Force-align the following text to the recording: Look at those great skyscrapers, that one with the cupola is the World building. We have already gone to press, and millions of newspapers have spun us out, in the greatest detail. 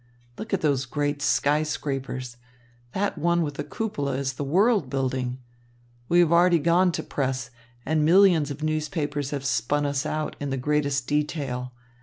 Look 0.39 0.51
at 0.51 0.61
those 0.61 0.87
great 0.87 1.21
skyscrapers, 1.21 2.37
that 2.93 3.19
one 3.19 3.43
with 3.43 3.53
the 3.53 3.63
cupola 3.63 4.13
is 4.13 4.33
the 4.33 4.43
World 4.43 4.89
building. 4.89 5.37
We 6.09 6.21
have 6.21 6.31
already 6.31 6.57
gone 6.57 6.91
to 6.93 7.03
press, 7.03 7.51
and 7.85 8.03
millions 8.03 8.49
of 8.49 8.63
newspapers 8.63 9.29
have 9.29 9.45
spun 9.45 9.85
us 9.85 10.03
out, 10.03 10.35
in 10.39 10.49
the 10.49 10.57
greatest 10.57 11.05
detail. 11.05 11.73